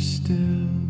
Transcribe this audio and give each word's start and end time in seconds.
still. 0.00 0.89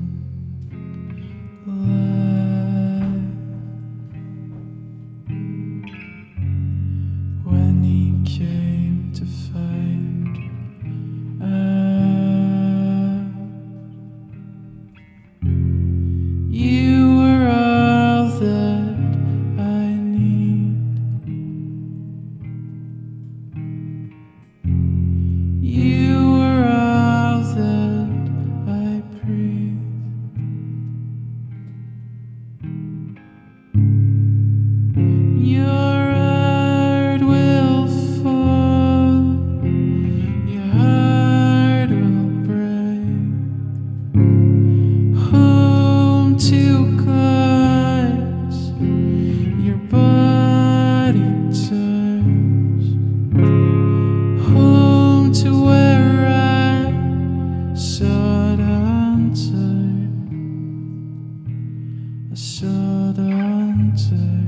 kisses. 64.11 64.39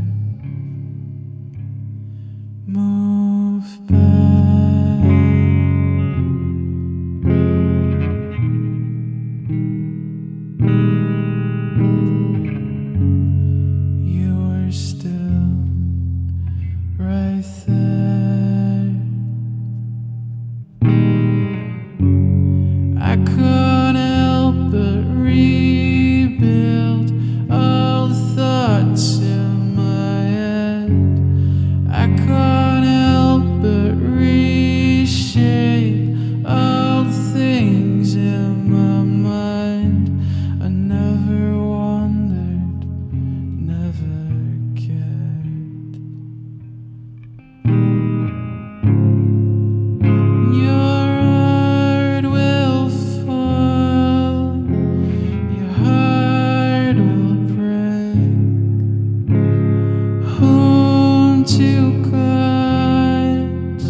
home 60.43 61.45
to 61.45 62.03
cut 62.11 63.83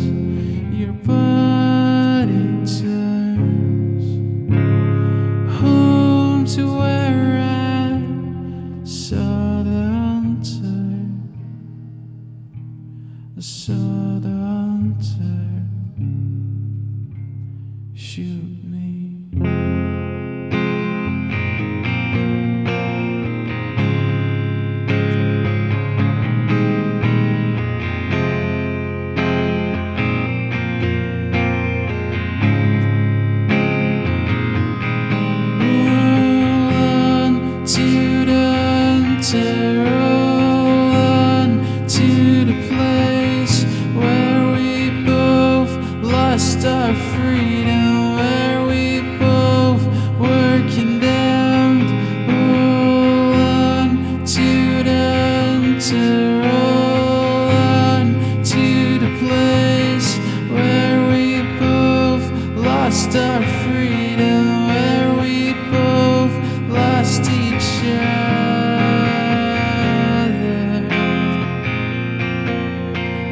your 0.81 0.93
body 1.09 2.67
home 5.59 6.45
to 6.45 6.63
where 6.79 7.39
I 7.41 8.85
saw 8.85 9.63
the 9.63 9.83
hunter 9.97 10.83
I 13.37 13.41
saw 13.41 14.19
the 14.21 14.33
shoot 17.95 18.65
me. 18.65 18.92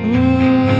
Mm. 0.03 0.80